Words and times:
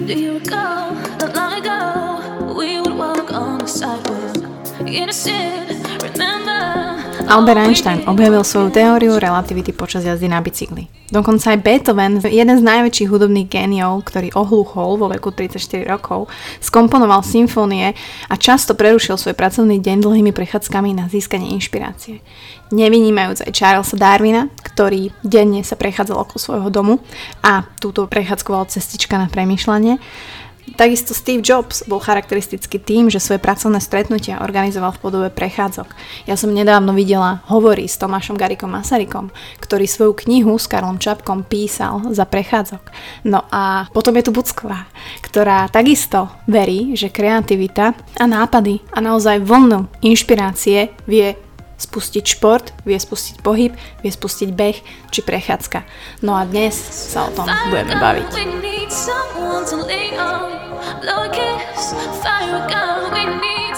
Do 0.00 0.12
you 0.12 0.38
recall 0.38 0.92
not 1.18 1.34
long 1.34 1.52
ago 1.60 2.54
we 2.58 2.80
would 2.80 2.94
walk 2.94 3.32
on 3.32 3.60
the 3.60 3.66
sidewalk? 3.66 4.86
Innocent? 4.86 5.83
Albert 7.24 7.56
Einstein 7.56 8.04
objavil 8.06 8.44
svoju 8.44 8.70
teóriu 8.70 9.16
relativity 9.16 9.72
počas 9.72 10.04
jazdy 10.04 10.28
na 10.28 10.44
bicykli. 10.44 10.86
Dokonca 11.08 11.56
aj 11.56 11.58
Beethoven, 11.64 12.20
jeden 12.20 12.56
z 12.58 12.62
najväčších 12.62 13.08
hudobných 13.08 13.48
géniov, 13.48 14.04
ktorý 14.04 14.36
ohluchol 14.36 15.00
vo 15.00 15.08
veku 15.08 15.32
34 15.32 15.88
rokov, 15.88 16.28
skomponoval 16.60 17.24
symfónie 17.24 17.96
a 18.28 18.34
často 18.36 18.76
prerušil 18.76 19.16
svoj 19.16 19.32
pracovný 19.32 19.80
deň 19.80 20.04
dlhými 20.04 20.32
prechádzkami 20.36 20.92
na 20.92 21.08
získanie 21.08 21.56
inšpirácie. 21.56 22.20
Nevynímajúc 22.74 23.40
aj 23.46 23.52
Charlesa 23.56 23.96
Darwina, 23.96 24.52
ktorý 24.60 25.08
denne 25.24 25.64
sa 25.64 25.80
prechádzal 25.80 26.20
okolo 26.20 26.40
svojho 26.40 26.68
domu 26.68 26.94
a 27.40 27.64
túto 27.80 28.04
prechádzkoval 28.04 28.68
cestička 28.68 29.16
na 29.16 29.32
premyšľanie, 29.32 29.96
Takisto 30.64 31.12
Steve 31.12 31.44
Jobs 31.44 31.84
bol 31.84 32.00
charakteristický 32.00 32.80
tým, 32.80 33.12
že 33.12 33.20
svoje 33.20 33.36
pracovné 33.36 33.84
stretnutia 33.84 34.40
organizoval 34.40 34.96
v 34.96 35.02
podobe 35.04 35.28
prechádzok. 35.28 35.92
Ja 36.24 36.40
som 36.40 36.56
nedávno 36.56 36.96
videla 36.96 37.44
hovory 37.52 37.84
s 37.84 38.00
Tomášom 38.00 38.40
Garikom 38.40 38.72
Masarykom, 38.72 39.28
ktorý 39.60 39.84
svoju 39.84 40.16
knihu 40.24 40.56
s 40.56 40.64
Karlom 40.64 40.96
Čapkom 40.96 41.44
písal 41.44 42.00
za 42.16 42.24
prechádzok. 42.24 42.80
No 43.28 43.44
a 43.52 43.92
potom 43.92 44.16
je 44.16 44.24
tu 44.24 44.32
Bucková, 44.32 44.88
ktorá 45.20 45.68
takisto 45.68 46.32
verí, 46.48 46.96
že 46.96 47.12
kreativita 47.12 47.92
a 48.16 48.24
nápady 48.24 48.80
a 48.96 49.04
naozaj 49.04 49.44
vlnu 49.44 49.86
inšpirácie 50.00 50.90
vie 51.04 51.36
spustiť 51.76 52.24
šport, 52.24 52.72
vie 52.88 52.96
spustiť 52.96 53.44
pohyb, 53.44 53.76
vie 54.00 54.10
spustiť 54.10 54.48
beh 54.48 54.78
či 55.12 55.20
prechádzka. 55.20 55.84
No 56.24 56.40
a 56.40 56.48
dnes 56.48 56.72
sa 56.80 57.28
o 57.28 57.30
tom 57.36 57.46
budeme 57.68 58.00
baviť. 58.00 58.32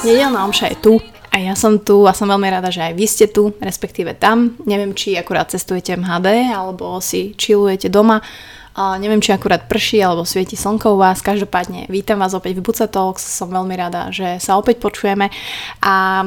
Nedelná 0.06 0.46
omša 0.46 0.70
je 0.70 0.78
tu 0.78 0.94
a 1.34 1.36
ja 1.42 1.58
som 1.58 1.76
tu 1.82 2.06
a 2.06 2.14
som 2.14 2.30
veľmi 2.30 2.48
rada, 2.48 2.70
že 2.70 2.80
aj 2.80 2.94
vy 2.94 3.06
ste 3.10 3.26
tu, 3.28 3.52
respektíve 3.58 4.14
tam. 4.16 4.54
Neviem, 4.64 4.94
či 4.94 5.18
akurát 5.18 5.50
cestujete 5.50 5.98
MHD 5.98 6.54
alebo 6.54 7.02
si 7.02 7.34
chillujete 7.34 7.90
doma. 7.90 8.22
A 8.76 8.96
neviem, 9.02 9.18
či 9.18 9.34
akurát 9.34 9.68
prší 9.68 10.00
alebo 10.00 10.22
svieti 10.22 10.54
slnko 10.54 10.94
u 10.94 10.98
vás. 11.00 11.20
Každopádne 11.20 11.90
vítam 11.92 12.22
vás 12.22 12.32
opäť 12.32 12.60
v 12.60 12.64
Buca 12.64 12.86
Talks. 12.86 13.24
Som 13.24 13.50
veľmi 13.50 13.74
rada, 13.74 14.08
že 14.14 14.38
sa 14.38 14.56
opäť 14.56 14.78
počujeme. 14.78 15.28
A 15.82 16.22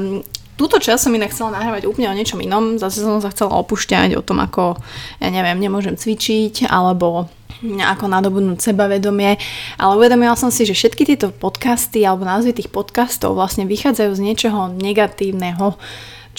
Túto 0.60 0.76
časť 0.76 1.08
som 1.08 1.16
inak 1.16 1.32
chcela 1.32 1.56
nahrávať 1.56 1.88
úplne 1.88 2.12
o 2.12 2.18
niečom 2.20 2.44
inom. 2.44 2.76
Zase 2.76 3.00
som 3.00 3.24
sa 3.24 3.32
chcela 3.32 3.56
opúšťať 3.64 4.20
o 4.20 4.22
tom, 4.22 4.44
ako, 4.44 4.76
ja 5.24 5.32
neviem, 5.32 5.56
nemôžem 5.56 5.96
cvičiť, 5.96 6.68
alebo 6.68 7.32
ako 7.64 8.06
nadobudnúť 8.08 8.60
sebavedomie, 8.72 9.36
ale 9.76 9.92
uvedomila 10.00 10.36
som 10.40 10.48
si, 10.48 10.64
že 10.64 10.76
všetky 10.76 11.04
tieto 11.04 11.36
podcasty 11.36 12.08
alebo 12.08 12.24
názvy 12.24 12.56
tých 12.56 12.72
podcastov 12.72 13.36
vlastne 13.36 13.68
vychádzajú 13.68 14.12
z 14.16 14.24
niečoho 14.24 14.72
negatívneho, 14.72 15.76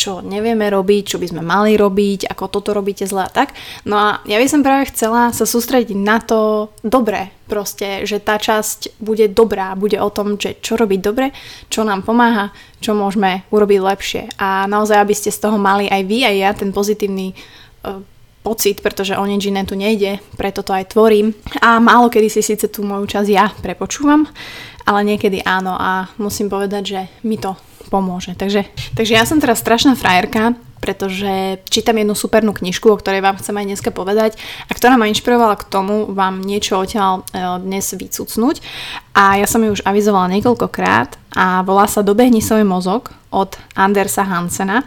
čo 0.00 0.24
nevieme 0.24 0.64
robiť, 0.72 1.02
čo 1.04 1.16
by 1.20 1.26
sme 1.28 1.42
mali 1.44 1.76
robiť, 1.76 2.32
ako 2.32 2.44
toto 2.48 2.72
robíte 2.72 3.04
zle 3.04 3.28
a 3.28 3.30
tak. 3.30 3.52
No 3.84 4.00
a 4.00 4.08
ja 4.24 4.40
by 4.40 4.46
som 4.48 4.64
práve 4.64 4.88
chcela 4.88 5.28
sa 5.36 5.44
sústrediť 5.44 5.92
na 5.92 6.24
to 6.24 6.72
dobré, 6.80 7.28
proste, 7.44 8.08
že 8.08 8.16
tá 8.16 8.40
časť 8.40 8.96
bude 8.96 9.28
dobrá, 9.28 9.76
bude 9.76 10.00
o 10.00 10.08
tom, 10.08 10.40
že 10.40 10.56
čo 10.64 10.80
robiť 10.80 11.00
dobre, 11.04 11.36
čo 11.68 11.84
nám 11.84 12.00
pomáha, 12.00 12.48
čo 12.80 12.96
môžeme 12.96 13.44
urobiť 13.52 13.80
lepšie. 13.82 14.22
A 14.40 14.64
naozaj, 14.64 14.96
aby 15.04 15.12
ste 15.12 15.28
z 15.28 15.42
toho 15.42 15.60
mali 15.60 15.84
aj 15.90 16.02
vy, 16.08 16.24
aj 16.24 16.36
ja 16.38 16.50
ten 16.56 16.72
pozitívny 16.72 17.36
uh, 17.84 18.00
pocit, 18.40 18.80
pretože 18.80 19.16
o 19.16 19.24
nič 19.28 19.48
iné 19.48 19.62
tu 19.68 19.76
nejde, 19.76 20.18
preto 20.40 20.64
to 20.64 20.72
aj 20.72 20.96
tvorím. 20.96 21.36
A 21.60 21.76
málo 21.78 22.08
kedy 22.08 22.32
si 22.32 22.40
síce 22.40 22.72
tú 22.72 22.80
moju 22.80 23.04
časť 23.04 23.28
ja 23.28 23.52
prepočúvam, 23.60 24.24
ale 24.88 25.00
niekedy 25.04 25.44
áno 25.44 25.76
a 25.76 26.08
musím 26.16 26.48
povedať, 26.48 26.82
že 26.84 27.00
mi 27.24 27.36
to 27.36 27.54
pomôže. 27.92 28.32
Takže, 28.38 28.64
takže 28.96 29.12
ja 29.12 29.24
som 29.28 29.42
teraz 29.42 29.60
strašná 29.60 29.98
frajerka, 29.98 30.56
pretože 30.80 31.60
čítam 31.68 32.00
jednu 32.00 32.16
supernú 32.16 32.56
knižku, 32.56 32.88
o 32.88 32.96
ktorej 32.96 33.20
vám 33.20 33.36
chcem 33.36 33.52
aj 33.52 33.68
dneska 33.68 33.90
povedať 33.92 34.40
a 34.64 34.72
ktorá 34.72 34.96
ma 34.96 35.12
inšpirovala 35.12 35.60
k 35.60 35.68
tomu 35.68 36.08
vám 36.08 36.40
niečo 36.40 36.80
odtiaľ 36.80 37.20
e, 37.20 37.60
dnes 37.60 37.84
vycucnúť. 37.92 38.64
A 39.12 39.36
ja 39.36 39.44
som 39.44 39.60
ju 39.60 39.76
už 39.76 39.84
avizovala 39.84 40.32
niekoľkokrát 40.32 41.19
a 41.36 41.62
volá 41.62 41.86
sa 41.86 42.02
Dobehni 42.02 42.42
svoj 42.42 42.66
mozog 42.66 43.14
od 43.30 43.54
Andersa 43.78 44.26
Hansena 44.26 44.82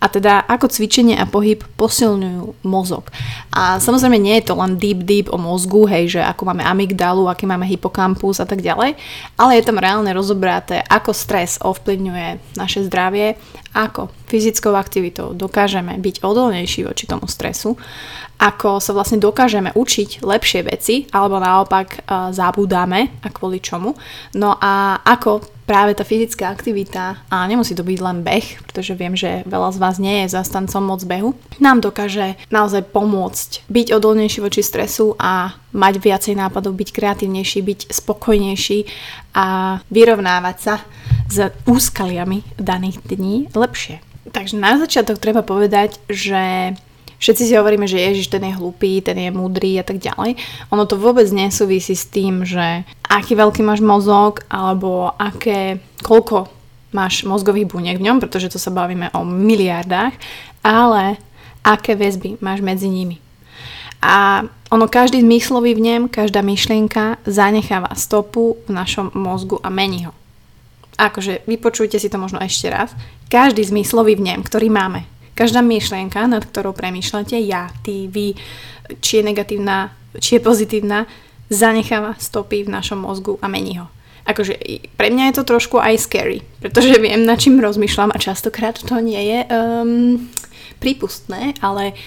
a 0.00 0.08
teda 0.08 0.42
ako 0.48 0.66
cvičenie 0.66 1.14
a 1.14 1.28
pohyb 1.28 1.62
posilňujú 1.76 2.64
mozog. 2.64 3.12
A 3.52 3.78
samozrejme 3.78 4.16
nie 4.16 4.40
je 4.40 4.50
to 4.50 4.54
len 4.58 4.80
deep 4.80 5.04
deep 5.04 5.28
o 5.28 5.38
mozgu, 5.38 5.84
hej, 5.86 6.18
že 6.18 6.20
ako 6.24 6.48
máme 6.50 6.64
amygdalu, 6.64 7.28
aký 7.28 7.44
máme 7.44 7.68
hypokampus 7.68 8.40
a 8.40 8.48
tak 8.48 8.64
ďalej, 8.64 8.96
ale 9.36 9.50
je 9.60 9.62
tam 9.62 9.78
reálne 9.78 10.10
rozobraté, 10.10 10.80
ako 10.88 11.12
stres 11.12 11.60
ovplyvňuje 11.60 12.56
naše 12.56 12.88
zdravie, 12.88 13.36
ako 13.76 14.08
fyzickou 14.26 14.72
aktivitou 14.74 15.36
dokážeme 15.36 16.00
byť 16.00 16.24
odolnejší 16.24 16.88
voči 16.88 17.04
tomu 17.04 17.28
stresu, 17.28 17.76
ako 18.42 18.82
sa 18.82 18.90
vlastne 18.90 19.22
dokážeme 19.22 19.70
učiť 19.76 20.24
lepšie 20.24 20.60
veci, 20.66 21.06
alebo 21.14 21.38
naopak 21.38 22.02
uh, 22.02 22.34
zabúdame 22.34 23.22
a 23.22 23.28
kvôli 23.30 23.62
čomu. 23.62 23.94
No 24.34 24.58
a 24.58 24.98
ako 24.98 25.51
práve 25.64 25.94
tá 25.94 26.02
fyzická 26.02 26.50
aktivita, 26.50 27.22
a 27.30 27.36
nemusí 27.46 27.72
to 27.72 27.86
byť 27.86 27.98
len 28.02 28.26
beh, 28.26 28.66
pretože 28.66 28.92
viem, 28.98 29.14
že 29.14 29.46
veľa 29.46 29.70
z 29.74 29.78
vás 29.78 29.96
nie 30.02 30.24
je 30.24 30.34
zastancom 30.34 30.82
moc 30.82 31.00
behu, 31.06 31.38
nám 31.62 31.80
dokáže 31.80 32.34
naozaj 32.50 32.90
pomôcť 32.90 33.66
byť 33.70 33.86
odolnejší 33.94 34.38
voči 34.42 34.62
stresu 34.62 35.14
a 35.16 35.54
mať 35.72 35.94
viacej 36.02 36.34
nápadov, 36.36 36.76
byť 36.76 36.88
kreatívnejší, 36.92 37.58
byť 37.62 37.80
spokojnejší 37.94 38.78
a 39.38 39.78
vyrovnávať 39.88 40.56
sa 40.60 40.74
s 41.30 41.48
úskaliami 41.64 42.60
daných 42.60 43.00
dní 43.06 43.48
lepšie. 43.56 44.04
Takže 44.32 44.54
na 44.54 44.78
začiatok 44.78 45.18
treba 45.18 45.42
povedať, 45.42 45.98
že 46.06 46.74
všetci 47.22 47.42
si 47.46 47.54
hovoríme, 47.54 47.86
že 47.86 48.02
Ježiš 48.02 48.26
ten 48.26 48.42
je 48.42 48.58
hlupý, 48.58 48.98
ten 48.98 49.14
je 49.14 49.30
múdry 49.30 49.78
a 49.78 49.86
tak 49.86 50.02
ďalej. 50.02 50.34
Ono 50.74 50.82
to 50.90 50.98
vôbec 50.98 51.30
nesúvisí 51.30 51.94
s 51.94 52.10
tým, 52.10 52.42
že 52.42 52.82
aký 53.06 53.38
veľký 53.38 53.62
máš 53.62 53.78
mozog 53.78 54.42
alebo 54.50 55.14
aké, 55.14 55.78
koľko 56.02 56.50
máš 56.90 57.22
mozgových 57.22 57.70
buniek 57.70 57.96
v 57.96 58.10
ňom, 58.10 58.18
pretože 58.18 58.50
to 58.50 58.58
sa 58.58 58.74
bavíme 58.74 59.14
o 59.14 59.22
miliardách, 59.22 60.12
ale 60.66 61.16
aké 61.62 61.94
väzby 61.94 62.42
máš 62.42 62.58
medzi 62.60 62.90
nimi. 62.90 63.22
A 64.02 64.42
ono, 64.74 64.90
každý 64.90 65.22
zmyslový 65.22 65.78
vnem, 65.78 66.10
každá 66.10 66.42
myšlienka 66.42 67.22
zanecháva 67.22 67.94
stopu 67.94 68.58
v 68.66 68.70
našom 68.74 69.14
mozgu 69.14 69.62
a 69.62 69.70
mení 69.70 70.10
ho. 70.10 70.12
Akože 70.98 71.46
vypočujte 71.46 72.02
si 72.02 72.10
to 72.10 72.18
možno 72.18 72.42
ešte 72.42 72.66
raz. 72.66 72.90
Každý 73.30 73.62
zmyslový 73.62 74.18
vnem, 74.18 74.42
ktorý 74.42 74.68
máme, 74.74 75.06
Každá 75.32 75.64
myšlienka, 75.64 76.28
nad 76.28 76.44
ktorou 76.44 76.76
premýšľate, 76.76 77.40
ja, 77.40 77.72
ty, 77.80 78.08
vy, 78.08 78.36
či 79.00 79.20
je 79.20 79.22
negatívna, 79.24 79.96
či 80.20 80.36
je 80.36 80.44
pozitívna, 80.44 81.08
zanecháva 81.48 82.16
stopy 82.20 82.64
v 82.68 82.72
našom 82.72 83.04
mozgu 83.04 83.40
a 83.40 83.48
mení 83.48 83.80
ho. 83.80 83.88
Akože 84.22 84.54
pre 84.94 85.10
mňa 85.10 85.32
je 85.32 85.36
to 85.42 85.48
trošku 85.48 85.82
aj 85.82 85.98
scary, 85.98 86.46
pretože 86.62 86.94
viem, 87.02 87.26
na 87.26 87.34
čím 87.34 87.58
rozmýšľam 87.58 88.14
a 88.14 88.22
častokrát 88.22 88.78
to 88.78 88.94
nie 89.02 89.18
je 89.18 89.38
um, 89.50 90.30
prípustné, 90.78 91.58
ale 91.58 91.98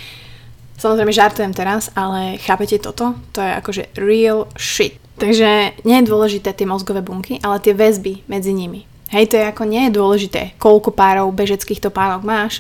samozrejme 0.80 1.12
žartujem 1.12 1.52
teraz, 1.52 1.92
ale 1.92 2.40
chápete 2.40 2.80
toto? 2.80 3.20
To 3.36 3.40
je 3.44 3.52
akože 3.60 3.84
real 4.00 4.48
shit. 4.56 4.96
Takže 5.16 5.80
nie 5.88 5.96
je 6.04 6.08
dôležité 6.08 6.52
tie 6.52 6.68
mozgové 6.68 7.00
bunky, 7.00 7.40
ale 7.40 7.64
tie 7.64 7.72
väzby 7.72 8.28
medzi 8.28 8.52
nimi. 8.52 8.84
Hej, 9.16 9.32
to 9.32 9.36
je 9.40 9.48
ako 9.48 9.64
nie 9.64 9.88
je 9.88 9.96
dôležité, 9.96 10.42
koľko 10.60 10.92
párov 10.92 11.32
bežeckých 11.32 11.80
topánok 11.80 12.26
máš, 12.26 12.60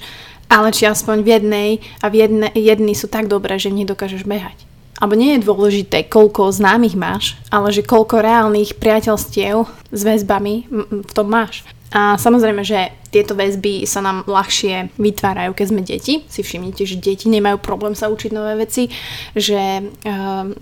ale 0.49 0.69
či 0.71 0.85
aspoň 0.85 1.17
v 1.25 1.29
jednej 1.39 1.69
a 2.01 2.09
v 2.09 2.25
jedne, 2.25 2.47
jedny 2.53 2.93
sú 2.93 3.09
tak 3.09 3.27
dobré, 3.27 3.57
že 3.57 3.73
nedokážeš 3.73 4.25
behať. 4.27 4.65
Alebo 4.95 5.19
nie 5.19 5.35
je 5.35 5.43
dôležité, 5.43 6.07
koľko 6.07 6.55
známych 6.55 6.95
máš, 6.95 7.35
ale 7.51 7.67
že 7.75 7.83
koľko 7.83 8.23
reálnych 8.23 8.79
priateľstiev 8.79 9.67
s 9.91 10.01
väzbami 10.07 10.71
v 11.03 11.11
tom 11.11 11.27
máš. 11.27 11.67
A 11.95 12.19
samozrejme, 12.19 12.63
že 12.63 12.91
tieto 13.07 13.39
väzby 13.39 13.87
sa 13.87 14.03
nám 14.03 14.27
ľahšie 14.27 14.95
vytvárajú, 14.99 15.55
keď 15.55 15.65
sme 15.71 15.81
deti. 15.83 16.27
Si 16.27 16.43
všimnite, 16.43 16.83
že 16.83 16.99
deti 16.99 17.31
nemajú 17.31 17.59
problém 17.63 17.95
sa 17.95 18.11
učiť 18.11 18.35
nové 18.35 18.59
veci, 18.59 18.91
že 19.31 19.79
e, 19.79 19.83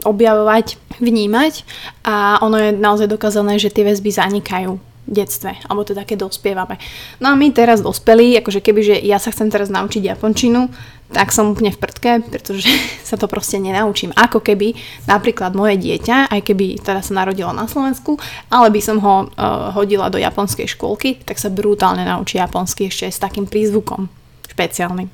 objavovať, 0.05 0.77
vnímať 1.01 1.53
a 2.05 2.37
ono 2.45 2.57
je 2.61 2.69
naozaj 2.77 3.09
dokázané, 3.09 3.57
že 3.57 3.73
tie 3.73 3.81
väzby 3.81 4.13
zanikajú 4.13 4.92
detstve, 5.03 5.59
alebo 5.67 5.83
teda 5.83 6.07
keď 6.07 6.27
dospievame. 6.27 6.79
No 7.19 7.31
a 7.31 7.35
my 7.35 7.51
teraz 7.51 7.83
dospelí, 7.83 8.39
akože 8.39 8.63
kebyže 8.63 8.95
ja 9.03 9.19
sa 9.19 9.35
chcem 9.35 9.51
teraz 9.51 9.67
naučiť 9.67 9.99
japončinu, 10.15 10.71
tak 11.13 11.29
som 11.29 11.53
úplne 11.53 11.69
v 11.69 11.79
prdke, 11.79 12.11
pretože 12.25 12.67
sa 13.07 13.15
to 13.15 13.29
proste 13.29 13.61
nenaučím. 13.61 14.15
Ako 14.17 14.41
keby 14.41 14.73
napríklad 15.05 15.53
moje 15.53 15.77
dieťa, 15.77 16.33
aj 16.33 16.41
keby 16.41 16.81
teda 16.81 17.05
sa 17.05 17.13
narodilo 17.13 17.53
na 17.53 17.69
Slovensku, 17.69 18.17
ale 18.49 18.73
by 18.73 18.81
som 18.81 18.97
ho 18.99 19.29
uh, 19.29 19.71
hodila 19.77 20.09
do 20.09 20.17
japonskej 20.17 20.65
škôlky, 20.65 21.21
tak 21.21 21.37
sa 21.37 21.53
brutálne 21.53 22.03
naučí 22.03 22.41
japonsky 22.41 22.89
ešte 22.89 23.13
s 23.13 23.21
takým 23.21 23.45
prízvukom 23.45 24.09
špeciálnym. 24.49 25.09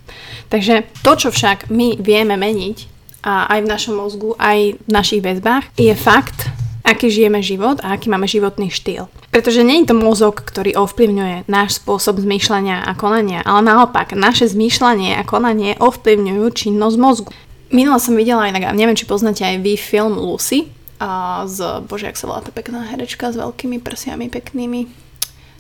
Takže 0.52 0.88
to, 1.04 1.12
čo 1.16 1.30
však 1.32 1.72
my 1.72 2.00
vieme 2.00 2.36
meniť 2.36 3.00
a 3.24 3.52
aj 3.52 3.60
v 3.64 3.72
našom 3.72 3.96
mozgu, 4.00 4.32
aj 4.40 4.80
v 4.80 4.90
našich 4.92 5.20
väzbách, 5.24 5.76
je 5.76 5.92
fakt, 5.96 6.48
aký 6.90 7.14
žijeme 7.14 7.46
život 7.46 7.78
a 7.86 7.94
aký 7.94 8.10
máme 8.10 8.26
životný 8.26 8.74
štýl. 8.74 9.06
Pretože 9.30 9.62
nie 9.62 9.86
je 9.86 9.94
to 9.94 9.96
mozog, 9.96 10.42
ktorý 10.42 10.74
ovplyvňuje 10.74 11.46
náš 11.46 11.78
spôsob 11.78 12.18
zmýšľania 12.18 12.82
a 12.82 12.92
konania, 12.98 13.46
ale 13.46 13.62
naopak, 13.62 14.18
naše 14.18 14.50
zmýšľanie 14.50 15.22
a 15.22 15.24
konanie 15.24 15.78
ovplyvňujú 15.78 16.46
činnosť 16.50 16.98
mozgu. 16.98 17.32
Minula 17.70 18.02
som 18.02 18.18
videla 18.18 18.50
inak, 18.50 18.74
neviem, 18.74 18.98
či 18.98 19.06
poznáte 19.06 19.46
aj 19.46 19.62
vy 19.62 19.78
film 19.78 20.18
Lucy, 20.18 20.74
a 21.00 21.48
z, 21.48 21.80
bože, 21.88 22.12
jak 22.12 22.20
sa 22.20 22.28
volá 22.28 22.44
tá 22.44 22.52
pekná 22.52 22.84
herečka 22.84 23.32
s 23.32 23.40
veľkými 23.40 23.80
prsiami 23.80 24.28
peknými, 24.28 24.92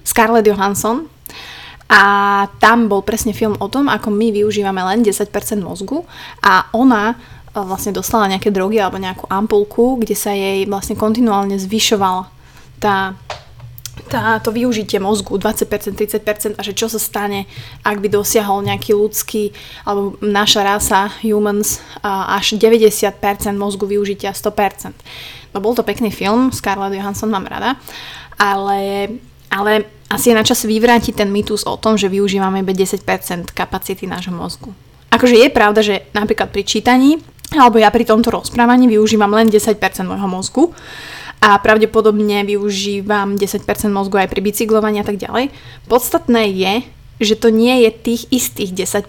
Scarlett 0.03 0.43
Johansson. 0.43 1.07
A 1.89 2.03
tam 2.61 2.85
bol 2.85 3.01
presne 3.01 3.33
film 3.33 3.57
o 3.57 3.65
tom, 3.65 3.89
ako 3.89 4.13
my 4.13 4.29
využívame 4.29 4.77
len 4.85 5.01
10% 5.01 5.25
mozgu 5.57 6.05
a 6.37 6.69
ona 6.69 7.17
vlastne 7.63 7.95
dostala 7.95 8.29
nejaké 8.29 8.51
drogy 8.51 8.77
alebo 8.79 8.99
nejakú 8.99 9.25
ampulku, 9.31 9.99
kde 9.99 10.15
sa 10.15 10.35
jej 10.35 10.67
vlastne 10.67 10.99
kontinuálne 10.99 11.55
zvyšovala 11.55 12.39
tá, 12.79 13.13
tá, 14.07 14.39
to 14.39 14.49
využitie 14.55 14.97
mozgu 14.97 15.35
20%, 15.35 15.67
30% 15.93 16.55
a 16.55 16.61
že 16.63 16.73
čo 16.73 16.87
sa 16.87 16.97
stane, 16.97 17.45
ak 17.83 17.99
by 17.99 18.07
dosiahol 18.07 18.63
nejaký 18.63 18.95
ľudský 18.95 19.51
alebo 19.83 20.15
naša 20.23 20.63
rasa, 20.63 20.99
humans, 21.21 21.83
až 22.01 22.55
90% 22.55 23.11
mozgu 23.59 23.85
využitia 23.85 24.31
100%. 24.31 24.95
No 25.53 25.57
bol 25.59 25.75
to 25.75 25.83
pekný 25.83 26.09
film, 26.09 26.55
Scarlett 26.55 26.95
Johansson 26.95 27.29
mám 27.29 27.45
rada, 27.45 27.75
ale, 28.39 29.11
ale 29.51 29.85
asi 30.07 30.31
je 30.31 30.39
na 30.39 30.47
čas 30.47 30.63
vyvrátiť 30.63 31.19
ten 31.19 31.29
mýtus 31.29 31.67
o 31.67 31.75
tom, 31.75 31.99
že 31.99 32.09
využívame 32.09 32.63
iba 32.63 32.73
10% 32.73 33.03
kapacity 33.51 34.07
nášho 34.07 34.33
mozgu. 34.33 34.71
Akože 35.09 35.41
je 35.41 35.49
pravda, 35.49 35.81
že 35.81 36.05
napríklad 36.13 36.53
pri 36.53 36.61
čítaní 36.61 37.17
alebo 37.55 37.81
ja 37.81 37.89
pri 37.89 38.05
tomto 38.05 38.29
rozprávaní 38.29 38.85
využívam 38.85 39.31
len 39.33 39.49
10% 39.49 39.79
môjho 40.05 40.29
mozgu 40.29 40.63
a 41.39 41.55
pravdepodobne 41.57 42.43
využívam 42.43 43.39
10% 43.39 43.63
mozgu 43.89 44.21
aj 44.21 44.27
pri 44.27 44.41
bicyklovaní 44.43 44.99
a 45.01 45.07
tak 45.07 45.17
ďalej. 45.17 45.55
Podstatné 45.87 46.51
je, 46.51 46.73
že 47.23 47.35
to 47.39 47.49
nie 47.49 47.87
je 47.87 47.89
tých 47.95 48.21
istých 48.29 48.75
10%. 48.75 49.07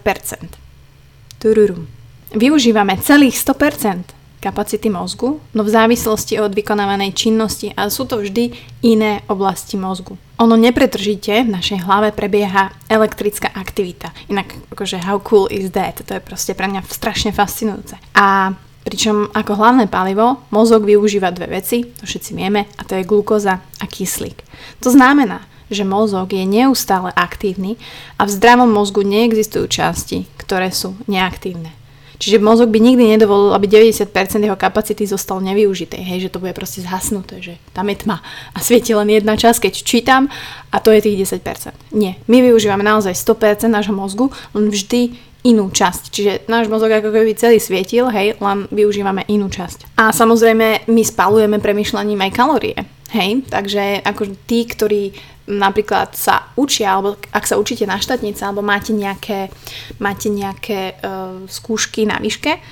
Tururum. 1.42 1.90
Využívame 2.30 3.00
celých 3.02 3.34
100% 3.34 4.19
kapacity 4.40 4.88
mozgu, 4.88 5.38
no 5.52 5.60
v 5.62 5.70
závislosti 5.70 6.40
od 6.40 6.56
vykonávanej 6.56 7.12
činnosti 7.12 7.76
a 7.76 7.92
sú 7.92 8.08
to 8.08 8.24
vždy 8.24 8.56
iné 8.80 9.20
oblasti 9.28 9.76
mozgu. 9.76 10.16
Ono 10.40 10.56
nepretržite 10.56 11.44
v 11.44 11.52
našej 11.52 11.84
hlave 11.84 12.16
prebieha 12.16 12.72
elektrická 12.88 13.52
aktivita. 13.52 14.16
Inak 14.32 14.56
akože 14.72 15.04
how 15.04 15.20
cool 15.20 15.44
is 15.52 15.76
that? 15.76 16.00
To 16.00 16.16
je 16.16 16.24
proste 16.24 16.56
pre 16.56 16.64
mňa 16.72 16.88
strašne 16.88 17.36
fascinujúce. 17.36 18.00
A 18.16 18.56
pričom 18.80 19.28
ako 19.36 19.60
hlavné 19.60 19.84
palivo 19.92 20.40
mozog 20.48 20.88
využíva 20.88 21.28
dve 21.36 21.60
veci, 21.60 21.84
to 21.84 22.08
všetci 22.08 22.32
vieme, 22.32 22.64
a 22.80 22.82
to 22.88 22.96
je 22.96 23.04
glukóza 23.04 23.60
a 23.60 23.84
kyslík. 23.84 24.40
To 24.80 24.88
znamená, 24.88 25.44
že 25.70 25.84
mozog 25.86 26.32
je 26.32 26.42
neustále 26.48 27.12
aktívny 27.14 27.78
a 28.18 28.26
v 28.26 28.34
zdravom 28.34 28.72
mozgu 28.72 29.06
neexistujú 29.06 29.68
časti, 29.70 30.26
ktoré 30.40 30.72
sú 30.74 30.98
neaktívne. 31.06 31.76
Čiže 32.20 32.36
mozog 32.36 32.68
by 32.68 32.76
nikdy 32.76 33.16
nedovolil, 33.16 33.56
aby 33.56 33.64
90% 33.64 34.12
jeho 34.44 34.58
kapacity 34.60 35.08
zostal 35.08 35.40
nevyužité, 35.40 35.96
hej, 35.96 36.28
že 36.28 36.32
to 36.36 36.36
bude 36.36 36.52
proste 36.52 36.84
zhasnuté, 36.84 37.40
že 37.40 37.56
tam 37.72 37.88
je 37.88 38.04
tma 38.04 38.20
a 38.52 38.58
svieti 38.60 38.92
len 38.92 39.08
jedna 39.08 39.40
časť, 39.40 39.64
keď 39.64 39.72
čítam 39.80 40.22
a 40.68 40.76
to 40.84 40.92
je 40.92 41.00
tých 41.00 41.24
10%. 41.24 41.72
Nie, 41.96 42.20
my 42.28 42.44
využívame 42.44 42.84
naozaj 42.84 43.16
100% 43.16 43.72
nášho 43.72 43.96
mozgu, 43.96 44.28
len 44.52 44.68
vždy 44.68 45.16
inú 45.48 45.72
časť. 45.72 46.02
Čiže 46.12 46.32
náš 46.52 46.68
mozog 46.68 46.92
ako 46.92 47.08
keby 47.08 47.32
celý 47.32 47.56
svietil, 47.56 48.12
hej, 48.12 48.36
len 48.36 48.68
využívame 48.68 49.24
inú 49.32 49.48
časť. 49.48 49.96
A 49.96 50.12
samozrejme 50.12 50.84
my 50.92 51.02
spalujeme 51.02 51.56
premyšľaním 51.56 52.20
aj 52.28 52.36
kalórie. 52.36 52.76
Hej, 53.10 53.42
takže 53.50 54.06
ako 54.06 54.38
tí, 54.46 54.62
ktorí 54.70 55.10
napríklad 55.50 56.14
sa 56.14 56.46
učia, 56.54 56.94
alebo 56.94 57.18
ak 57.34 57.42
sa 57.42 57.58
učíte 57.58 57.82
na 57.82 57.98
štátnice, 57.98 58.46
alebo 58.46 58.62
máte 58.62 58.94
nejaké, 58.94 59.50
máte 59.98 60.30
nejaké 60.30 60.94
uh, 61.02 61.42
skúšky 61.50 62.06
na 62.06 62.22
výške, 62.22 62.62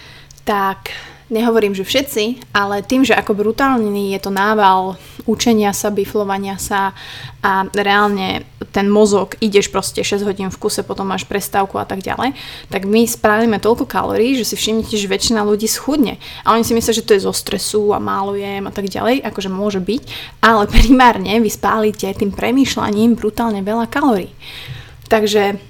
tak 0.49 0.97
nehovorím, 1.29 1.77
že 1.77 1.85
všetci, 1.85 2.57
ale 2.57 2.81
tým, 2.81 3.05
že 3.05 3.13
ako 3.13 3.37
brutálny 3.37 4.17
je 4.17 4.21
to 4.25 4.33
nával 4.33 4.97
učenia 5.29 5.77
sa, 5.77 5.93
biflovania 5.93 6.57
sa 6.57 6.97
a 7.45 7.69
reálne 7.77 8.49
ten 8.73 8.89
mozog, 8.89 9.37
ideš 9.45 9.69
proste 9.69 10.01
6 10.01 10.25
hodín 10.25 10.49
v 10.49 10.57
kuse, 10.57 10.81
potom 10.81 11.05
máš 11.05 11.29
prestávku 11.29 11.77
a 11.77 11.85
tak 11.85 12.01
ďalej, 12.01 12.33
tak 12.73 12.89
my 12.89 13.05
spravíme 13.05 13.61
toľko 13.61 13.85
kalórií, 13.85 14.41
že 14.41 14.49
si 14.49 14.57
všimnete, 14.57 14.97
že 14.97 15.05
väčšina 15.05 15.45
ľudí 15.45 15.69
schudne. 15.69 16.17
A 16.49 16.57
oni 16.57 16.65
si 16.65 16.73
myslia, 16.73 16.97
že 16.97 17.05
to 17.05 17.13
je 17.13 17.29
zo 17.29 17.37
stresu 17.37 17.93
a 17.93 18.01
málo 18.01 18.33
a 18.41 18.73
tak 18.73 18.89
ďalej, 18.89 19.21
akože 19.21 19.53
môže 19.53 19.85
byť, 19.85 20.03
ale 20.41 20.65
primárne 20.65 21.37
vy 21.45 21.51
spálite 21.53 22.09
tým 22.09 22.33
premýšľaním 22.33 23.21
brutálne 23.21 23.61
veľa 23.61 23.85
kalórií. 23.93 24.33
Takže 25.13 25.68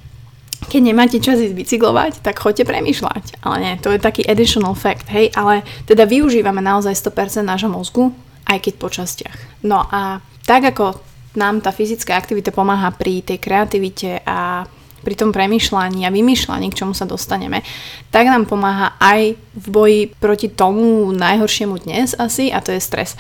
keď 0.68 0.80
nemáte 0.84 1.18
čas 1.18 1.40
ísť 1.40 1.56
bicyklovať, 1.56 2.20
tak 2.20 2.38
choďte 2.38 2.68
premýšľať. 2.68 3.40
Ale 3.42 3.56
nie, 3.58 3.74
to 3.80 3.90
je 3.90 3.98
taký 3.98 4.22
additional 4.28 4.76
fact, 4.76 5.08
hej, 5.08 5.32
ale 5.32 5.64
teda 5.88 6.04
využívame 6.04 6.60
naozaj 6.60 6.92
100% 6.92 7.42
nášho 7.42 7.72
mozgu, 7.72 8.12
aj 8.44 8.58
keď 8.62 8.74
po 8.76 8.88
častiach. 8.92 9.64
No 9.64 9.82
a 9.88 10.20
tak 10.44 10.68
ako 10.68 11.00
nám 11.36 11.60
tá 11.60 11.72
fyzická 11.72 12.16
aktivita 12.16 12.52
pomáha 12.52 12.92
pri 12.92 13.24
tej 13.24 13.40
kreativite 13.40 14.20
a 14.24 14.68
pri 14.98 15.14
tom 15.14 15.30
premyšľaní 15.30 16.04
a 16.04 16.12
vymýšľaní, 16.12 16.68
k 16.74 16.78
čomu 16.84 16.92
sa 16.92 17.06
dostaneme, 17.06 17.62
tak 18.10 18.26
nám 18.26 18.50
pomáha 18.50 18.98
aj 18.98 19.38
v 19.38 19.66
boji 19.70 20.00
proti 20.18 20.50
tomu 20.50 21.08
najhoršiemu 21.14 21.78
dnes 21.86 22.18
asi 22.18 22.50
a 22.50 22.58
to 22.58 22.74
je 22.74 22.82
stres. 22.82 23.14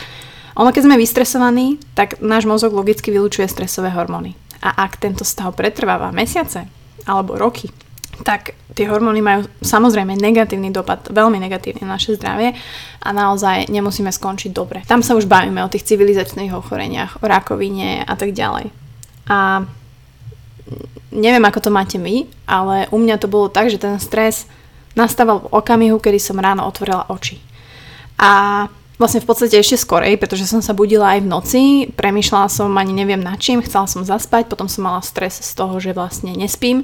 Ono 0.58 0.74
keď 0.74 0.90
sme 0.90 0.98
vystresovaní, 0.98 1.78
tak 1.94 2.18
náš 2.18 2.50
mozog 2.50 2.74
logicky 2.74 3.14
vylučuje 3.14 3.46
stresové 3.46 3.94
hormóny. 3.94 4.34
A 4.58 4.74
ak 4.74 4.98
tento 4.98 5.22
stav 5.22 5.54
pretrváva 5.54 6.10
mesiace, 6.10 6.66
alebo 7.06 7.38
roky, 7.38 7.70
tak 8.26 8.58
tie 8.74 8.86
hormóny 8.90 9.22
majú 9.22 9.46
samozrejme 9.62 10.18
negatívny 10.18 10.74
dopad, 10.74 11.06
veľmi 11.10 11.38
negatívny 11.38 11.86
na 11.86 11.98
naše 11.98 12.18
zdravie 12.18 12.54
a 13.02 13.08
naozaj 13.14 13.70
nemusíme 13.70 14.10
skončiť 14.10 14.50
dobre. 14.50 14.82
Tam 14.86 15.02
sa 15.02 15.14
už 15.14 15.30
bavíme 15.30 15.62
o 15.62 15.70
tých 15.70 15.86
civilizačných 15.86 16.54
ochoreniach, 16.54 17.22
o 17.22 17.26
rakovine 17.26 18.02
a 18.02 18.14
tak 18.18 18.34
ďalej. 18.34 18.70
A 19.30 19.62
neviem, 21.14 21.44
ako 21.46 21.68
to 21.68 21.70
máte 21.70 21.96
my, 21.98 22.26
ale 22.46 22.90
u 22.90 22.98
mňa 22.98 23.16
to 23.22 23.30
bolo 23.30 23.50
tak, 23.50 23.70
že 23.70 23.78
ten 23.78 23.96
stres 24.02 24.50
nastával 24.98 25.46
v 25.46 25.50
okamihu, 25.54 26.02
kedy 26.02 26.18
som 26.18 26.42
ráno 26.42 26.66
otvorila 26.66 27.06
oči. 27.10 27.38
A 28.18 28.66
vlastne 28.98 29.22
v 29.22 29.28
podstate 29.30 29.54
ešte 29.54 29.78
skorej, 29.78 30.18
pretože 30.18 30.50
som 30.50 30.58
sa 30.58 30.74
budila 30.74 31.14
aj 31.16 31.22
v 31.22 31.30
noci, 31.30 31.62
premyšľala 31.94 32.50
som 32.50 32.74
ani 32.74 32.90
neviem 32.90 33.22
na 33.22 33.38
čím, 33.38 33.62
chcela 33.62 33.86
som 33.86 34.02
zaspať, 34.02 34.50
potom 34.50 34.66
som 34.66 34.84
mala 34.84 35.00
stres 35.06 35.38
z 35.38 35.54
toho, 35.54 35.78
že 35.78 35.94
vlastne 35.94 36.34
nespím. 36.34 36.82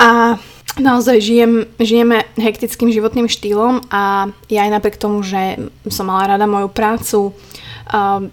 A 0.00 0.40
naozaj 0.80 1.20
žijem, 1.20 1.68
žijeme 1.76 2.24
hektickým 2.40 2.88
životným 2.88 3.28
štýlom 3.28 3.84
a 3.92 4.32
ja 4.48 4.60
aj 4.64 4.72
napriek 4.72 4.96
tomu, 4.96 5.20
že 5.20 5.60
som 5.92 6.08
mala 6.08 6.32
rada 6.34 6.48
moju 6.48 6.72
prácu, 6.72 7.36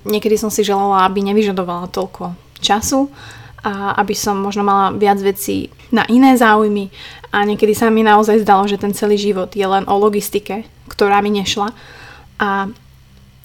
niekedy 0.08 0.40
som 0.40 0.48
si 0.48 0.64
želala, 0.64 1.04
aby 1.04 1.20
nevyžadovala 1.28 1.92
toľko 1.92 2.32
času 2.64 3.12
a 3.68 4.00
aby 4.00 4.16
som 4.16 4.40
možno 4.40 4.64
mala 4.64 4.96
viac 4.96 5.20
vecí 5.20 5.68
na 5.92 6.08
iné 6.08 6.40
záujmy 6.40 6.88
a 7.36 7.44
niekedy 7.44 7.76
sa 7.76 7.92
mi 7.92 8.08
naozaj 8.08 8.48
zdalo, 8.48 8.64
že 8.72 8.80
ten 8.80 8.96
celý 8.96 9.20
život 9.20 9.52
je 9.52 9.68
len 9.68 9.84
o 9.84 10.00
logistike, 10.00 10.64
ktorá 10.88 11.20
mi 11.20 11.36
nešla 11.36 11.76
a 12.38 12.70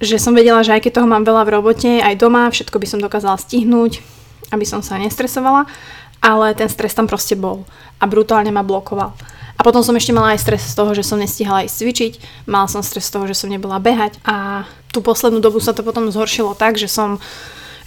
že 0.03 0.19
som 0.19 0.35
vedela, 0.35 0.67
že 0.67 0.75
aj 0.75 0.83
keď 0.83 0.93
toho 0.99 1.09
mám 1.09 1.23
veľa 1.23 1.47
v 1.47 1.53
robote, 1.55 1.91
aj 2.03 2.19
doma, 2.19 2.51
všetko 2.51 2.77
by 2.77 2.87
som 2.91 2.99
dokázala 2.99 3.39
stihnúť, 3.39 4.03
aby 4.51 4.67
som 4.67 4.83
sa 4.83 4.99
nestresovala, 4.99 5.71
ale 6.19 6.55
ten 6.59 6.67
stres 6.67 6.95
tam 6.95 7.07
proste 7.07 7.39
bol 7.39 7.63
a 8.03 8.05
brutálne 8.11 8.51
ma 8.51 8.67
blokoval. 8.67 9.15
A 9.57 9.61
potom 9.63 9.87
som 9.87 9.95
ešte 9.95 10.11
mala 10.11 10.35
aj 10.35 10.43
stres 10.43 10.63
z 10.65 10.75
toho, 10.75 10.91
že 10.91 11.07
som 11.07 11.23
nestihala 11.23 11.63
ísť 11.63 11.77
cvičiť, 11.79 12.13
mala 12.51 12.67
som 12.67 12.83
stres 12.83 13.07
z 13.07 13.15
toho, 13.15 13.31
že 13.31 13.39
som 13.39 13.47
nebola 13.47 13.79
behať 13.79 14.19
a 14.27 14.67
tú 14.91 15.01
poslednú 15.01 15.39
dobu 15.39 15.63
sa 15.63 15.71
to 15.71 15.87
potom 15.87 16.11
zhoršilo 16.11 16.59
tak, 16.59 16.77
že 16.77 16.91
som, 16.91 17.23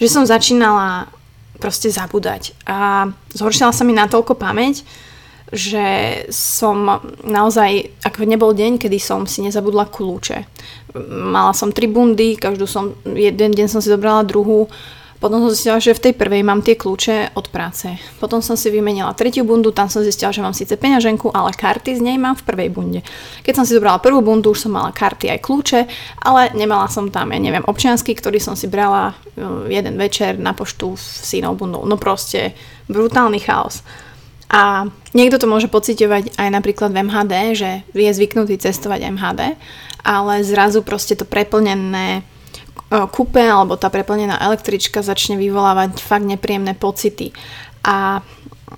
že 0.00 0.08
som 0.08 0.24
začínala 0.24 1.12
proste 1.60 1.92
zabúdať. 1.92 2.56
A 2.64 3.08
zhoršila 3.36 3.76
sa 3.76 3.84
mi 3.84 3.92
natoľko 3.92 4.36
pamäť, 4.40 4.88
že 5.54 5.86
som 6.34 6.98
naozaj, 7.22 8.02
ako 8.02 8.26
nebol 8.26 8.50
deň, 8.50 8.82
kedy 8.82 8.98
som 8.98 9.30
si 9.30 9.46
nezabudla 9.46 9.86
kľúče. 9.86 10.38
Mala 11.10 11.54
som 11.54 11.70
tri 11.70 11.86
bundy, 11.86 12.34
každú 12.34 12.66
som, 12.66 12.98
jeden 13.06 13.54
deň 13.54 13.66
som 13.70 13.78
si 13.78 13.86
zobrala 13.86 14.26
druhú, 14.26 14.66
potom 15.16 15.40
som 15.40 15.48
zistila, 15.48 15.80
že 15.80 15.96
v 15.96 16.02
tej 16.10 16.12
prvej 16.12 16.44
mám 16.44 16.60
tie 16.60 16.76
kľúče 16.76 17.32
od 17.40 17.48
práce. 17.48 17.88
Potom 18.20 18.44
som 18.44 18.52
si 18.52 18.68
vymenila 18.68 19.16
tretiu 19.16 19.48
bundu, 19.48 19.72
tam 19.72 19.88
som 19.88 20.04
zistila, 20.04 20.28
že 20.28 20.44
mám 20.44 20.52
síce 20.52 20.76
peňaženku, 20.76 21.32
ale 21.32 21.56
karty 21.56 21.96
z 21.96 22.04
nej 22.04 22.20
mám 22.20 22.36
v 22.36 22.44
prvej 22.44 22.68
bunde. 22.68 23.00
Keď 23.40 23.54
som 23.56 23.64
si 23.64 23.72
zobrala 23.72 23.96
prvú 23.96 24.20
bundu, 24.20 24.52
už 24.52 24.68
som 24.68 24.76
mala 24.76 24.92
karty 24.92 25.32
aj 25.32 25.40
kľúče, 25.40 25.80
ale 26.20 26.52
nemala 26.52 26.84
som 26.92 27.08
tam, 27.08 27.32
ja 27.32 27.40
neviem, 27.40 27.64
občiansky, 27.64 28.12
ktorý 28.12 28.36
som 28.44 28.52
si 28.52 28.68
brala 28.68 29.16
uh, 29.16 29.64
jeden 29.72 29.96
večer 29.96 30.36
na 30.36 30.52
poštu 30.52 31.00
s 31.00 31.32
inou 31.32 31.56
bundou. 31.56 31.88
No 31.88 31.96
proste 31.96 32.52
brutálny 32.92 33.40
chaos. 33.40 33.80
A 34.52 34.86
niekto 35.16 35.40
to 35.40 35.48
môže 35.48 35.72
pociťovať 35.72 36.36
aj 36.36 36.48
napríklad 36.52 36.92
v 36.92 37.08
MHD, 37.08 37.34
že 37.56 37.70
je 37.96 38.12
zvyknutý 38.12 38.60
cestovať 38.60 39.16
MHD, 39.16 39.56
ale 40.04 40.44
zrazu 40.44 40.84
proste 40.84 41.16
to 41.16 41.24
preplnené 41.24 42.20
kúpe 42.86 43.42
alebo 43.42 43.74
tá 43.74 43.90
preplnená 43.90 44.38
električka 44.38 45.02
začne 45.02 45.34
vyvolávať 45.40 45.98
fakt 45.98 46.28
nepríjemné 46.28 46.78
pocity. 46.78 47.34
A 47.82 48.22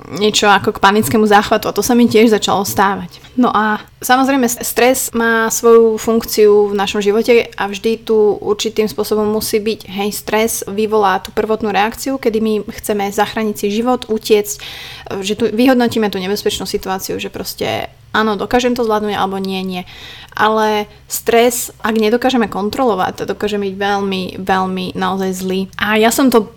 niečo 0.09 0.49
ako 0.49 0.77
k 0.77 0.83
panickému 0.85 1.25
záchvatu 1.25 1.69
a 1.69 1.77
to 1.77 1.81
sa 1.81 1.97
mi 1.97 2.05
tiež 2.05 2.29
začalo 2.29 2.65
stávať. 2.65 3.25
No 3.41 3.49
a 3.49 3.81
samozrejme 4.05 4.45
stres 4.51 5.09
má 5.17 5.49
svoju 5.49 5.97
funkciu 5.97 6.69
v 6.69 6.75
našom 6.77 7.01
živote 7.01 7.49
a 7.57 7.65
vždy 7.71 8.05
tu 8.05 8.37
určitým 8.37 8.85
spôsobom 8.85 9.25
musí 9.25 9.63
byť. 9.63 9.89
Hej, 9.89 10.11
stres 10.13 10.53
vyvolá 10.69 11.25
tú 11.25 11.33
prvotnú 11.33 11.73
reakciu, 11.73 12.21
kedy 12.21 12.39
my 12.43 12.53
chceme 12.69 13.09
zachrániť 13.09 13.57
si 13.57 13.67
život, 13.73 14.11
utiecť, 14.11 14.57
že 15.25 15.35
tu 15.39 15.49
vyhodnotíme 15.49 16.13
tú 16.13 16.21
nebezpečnú 16.21 16.69
situáciu, 16.69 17.17
že 17.17 17.33
proste 17.33 17.89
áno, 18.13 18.37
dokážem 18.37 18.75
to 18.75 18.85
zvládnuť 18.85 19.15
alebo 19.17 19.39
nie, 19.41 19.63
nie. 19.65 19.83
Ale 20.39 20.91
stres, 21.11 21.73
ak 21.83 21.95
nedokážeme 21.99 22.47
kontrolovať, 22.47 23.23
to 23.23 23.25
dokáže 23.35 23.59
byť 23.59 23.75
veľmi, 23.75 24.23
veľmi 24.43 24.87
naozaj 24.95 25.31
zlý. 25.35 25.61
A 25.81 25.99
ja 25.99 26.15
som 26.15 26.31
to 26.31 26.53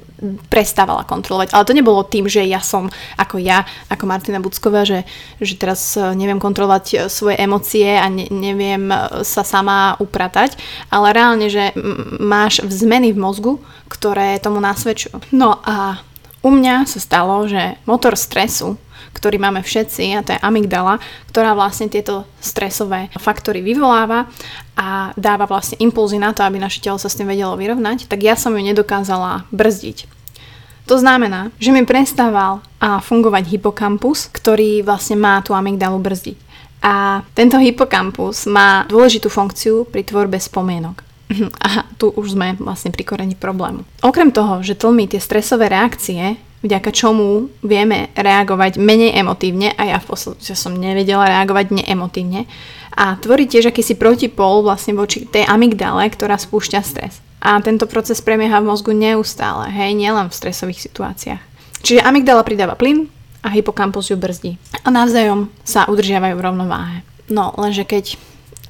prestávala 0.48 1.02
kontrolovať. 1.04 1.52
Ale 1.52 1.66
to 1.66 1.74
nebolo 1.74 2.06
tým, 2.06 2.30
že 2.30 2.46
ja 2.46 2.62
som 2.62 2.88
ako 3.18 3.42
ja, 3.42 3.66
ako 3.90 4.06
Martina 4.06 4.38
Bucková, 4.38 4.86
že, 4.86 5.04
že 5.42 5.58
teraz 5.58 5.98
e, 5.98 6.14
neviem 6.14 6.38
kontrolovať 6.38 6.86
e, 6.94 6.96
svoje 7.10 7.42
emócie 7.42 7.98
a 7.98 8.06
ne, 8.06 8.30
neviem 8.30 8.86
e, 8.94 9.26
sa 9.26 9.42
sama 9.42 9.98
upratať, 9.98 10.56
ale 10.94 11.18
reálne, 11.18 11.50
že 11.50 11.74
máš 12.22 12.62
zmeny 12.70 13.12
v 13.12 13.22
mozgu, 13.22 13.54
ktoré 13.90 14.38
tomu 14.38 14.62
nasvedčujú. 14.62 15.34
No 15.34 15.58
a 15.66 16.06
u 16.42 16.50
mňa 16.50 16.86
sa 16.86 17.00
stalo, 17.02 17.46
že 17.50 17.78
motor 17.90 18.14
stresu 18.14 18.78
ktorý 19.14 19.38
máme 19.38 19.62
všetci 19.62 20.18
a 20.18 20.24
to 20.26 20.34
je 20.34 20.44
amygdala, 20.44 20.98
ktorá 21.30 21.54
vlastne 21.54 21.92
tieto 21.92 22.26
stresové 22.40 23.14
faktory 23.20 23.62
vyvoláva 23.62 24.32
a 24.76 25.14
dáva 25.20 25.46
vlastne 25.46 25.78
impulzy 25.84 26.18
na 26.18 26.34
to, 26.34 26.42
aby 26.42 26.58
naše 26.58 26.82
telo 26.82 26.98
sa 26.98 27.12
s 27.12 27.18
tým 27.20 27.30
vedelo 27.30 27.54
vyrovnať, 27.60 28.10
tak 28.10 28.24
ja 28.24 28.34
som 28.34 28.56
ju 28.56 28.64
nedokázala 28.64 29.46
brzdiť. 29.54 30.10
To 30.90 30.98
znamená, 30.98 31.54
že 31.62 31.72
mi 31.72 31.86
prestával 31.86 32.66
fungovať 32.82 33.48
hypokampus, 33.54 34.28
ktorý 34.34 34.82
vlastne 34.82 35.16
má 35.16 35.40
tú 35.46 35.54
amygdalu 35.54 36.02
brzdiť. 36.02 36.38
A 36.82 37.22
tento 37.38 37.62
hypokampus 37.62 38.50
má 38.50 38.90
dôležitú 38.90 39.30
funkciu 39.30 39.86
pri 39.86 40.02
tvorbe 40.02 40.42
spomienok. 40.42 41.06
A 41.62 41.88
tu 41.96 42.12
už 42.12 42.36
sme 42.36 42.60
vlastne 42.60 42.92
pri 42.92 43.08
koreni 43.08 43.40
problému. 43.40 43.88
Okrem 44.04 44.36
toho, 44.36 44.60
že 44.66 44.76
tlmí 44.76 45.08
tie 45.08 45.22
stresové 45.22 45.72
reakcie, 45.72 46.36
vďaka 46.62 46.90
čomu 46.94 47.50
vieme 47.66 48.14
reagovať 48.14 48.78
menej 48.78 49.18
emotívne 49.18 49.74
a 49.74 49.84
ja 49.86 49.98
v 49.98 50.08
podstate 50.14 50.54
som 50.54 50.78
nevedela 50.78 51.26
reagovať 51.26 51.84
neemotívne 51.84 52.46
a 52.96 53.16
tvorí 53.18 53.48
tiež 53.48 53.72
akýsi 53.72 53.96
protipol 53.96 54.62
vlastne 54.62 54.94
voči 54.94 55.26
tej 55.26 55.48
amygdale, 55.48 56.06
ktorá 56.12 56.36
spúšťa 56.36 56.82
stres. 56.84 57.24
A 57.42 57.58
tento 57.64 57.90
proces 57.90 58.22
prebieha 58.22 58.62
v 58.62 58.70
mozgu 58.70 58.94
neustále, 58.94 59.74
hej, 59.74 59.98
nielen 59.98 60.30
v 60.30 60.38
stresových 60.38 60.86
situáciách. 60.86 61.42
Čiže 61.82 62.06
amygdala 62.06 62.46
pridáva 62.46 62.78
plyn 62.78 63.10
a 63.42 63.50
hypokampus 63.50 64.14
ju 64.14 64.18
brzdí. 64.20 64.62
A 64.86 64.94
navzájom 64.94 65.50
sa 65.66 65.90
udržiavajú 65.90 66.38
v 66.38 66.46
rovnováhe. 66.46 66.98
No, 67.32 67.56
lenže 67.58 67.88
keď 67.88 68.22